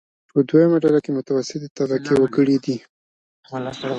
په 0.31 0.39
دویمه 0.49 0.77
ډله 0.83 0.99
کې 1.03 1.11
متوسطې 1.17 1.67
طبقې 1.77 2.13
وګړي 2.17 2.57
دي. 2.65 2.75